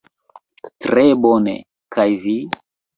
Tre 0.87 1.05
bone, 1.27 1.57
kaj 1.97 2.11
vi? 2.27 2.39